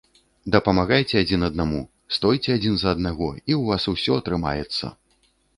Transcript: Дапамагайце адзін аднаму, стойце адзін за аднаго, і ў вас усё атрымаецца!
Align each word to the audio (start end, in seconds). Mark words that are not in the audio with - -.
Дапамагайце 0.53 1.15
адзін 1.23 1.41
аднаму, 1.49 1.81
стойце 2.17 2.49
адзін 2.57 2.73
за 2.85 2.89
аднаго, 2.95 3.29
і 3.43 3.45
ў 3.45 3.61
вас 3.69 3.83
усё 3.93 4.11
атрымаецца! 4.23 4.85